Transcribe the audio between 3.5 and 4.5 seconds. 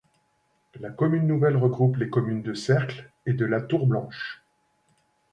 Tour-Blanche.